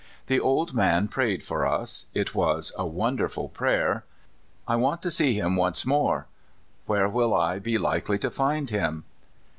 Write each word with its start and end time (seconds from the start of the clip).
The 0.25 0.39
old 0.39 0.73
man 0.73 1.07
prayed 1.09 1.43
for 1.43 1.63
us; 1.67 2.07
it 2.15 2.33
was 2.33 2.71
a 2.75 2.87
wonderful 2.87 3.47
prayer! 3.49 4.03
I 4.67 4.75
want 4.75 5.03
to 5.03 5.11
see 5.11 5.37
him 5.37 5.55
once 5.55 5.85
more; 5.85 6.25
where 6.87 7.07
will 7.07 7.35
I 7.35 7.59
be 7.59 7.77
likely 7.77 8.17
to 8.17 8.31
find 8.31 8.67
him?' 8.67 9.03